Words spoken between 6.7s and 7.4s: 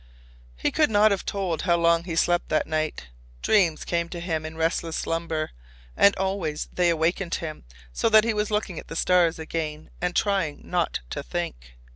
they awakened